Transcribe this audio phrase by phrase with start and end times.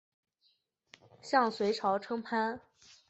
[1.21, 2.59] 向隋朝称藩。